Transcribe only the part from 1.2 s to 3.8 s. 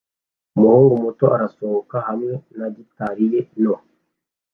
arasohoka hamwe na gitari ye nto